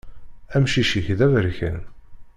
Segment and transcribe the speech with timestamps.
[0.55, 1.79] Amcic-ik d aberkan.